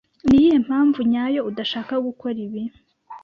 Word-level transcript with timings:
Niyihe 0.27 0.57
mpamvu 0.65 0.99
nyayo 1.11 1.41
udashaka 1.49 1.93
gukora 2.07 2.37
ibi? 2.47 2.63